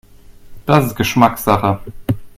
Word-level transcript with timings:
Das 0.65 0.83
ist 0.87 0.95
Geschmackssache. 0.95 1.79